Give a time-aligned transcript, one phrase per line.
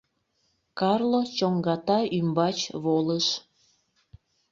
[0.79, 3.27] Карло чоҥгата ӱмбач волыш.